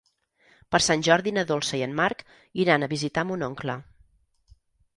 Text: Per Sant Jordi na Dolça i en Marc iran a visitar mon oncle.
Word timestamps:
Per 0.75 0.79
Sant 0.85 1.03
Jordi 1.07 1.33
na 1.35 1.43
Dolça 1.51 1.79
i 1.81 1.85
en 1.89 1.93
Marc 2.01 2.25
iran 2.65 2.89
a 2.89 2.89
visitar 2.97 3.27
mon 3.33 3.47
oncle. 3.51 3.77